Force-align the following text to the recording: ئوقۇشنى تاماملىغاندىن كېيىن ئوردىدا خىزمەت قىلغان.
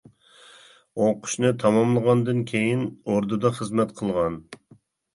ئوقۇشنى 1.01 1.51
تاماملىغاندىن 1.65 2.43
كېيىن 2.55 2.83
ئوردىدا 2.91 3.55
خىزمەت 3.63 3.99
قىلغان. 4.03 4.45